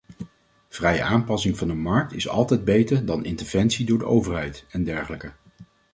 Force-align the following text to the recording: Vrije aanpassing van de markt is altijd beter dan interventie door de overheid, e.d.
Vrije 0.69 1.01
aanpassing 1.03 1.57
van 1.57 1.67
de 1.67 1.73
markt 1.73 2.13
is 2.13 2.27
altijd 2.27 2.63
beter 2.65 3.05
dan 3.05 3.25
interventie 3.25 3.85
door 3.85 3.97
de 3.99 4.05
overheid, 4.05 4.65
e.d. 4.69 5.23